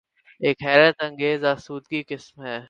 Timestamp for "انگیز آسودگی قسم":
1.03-2.37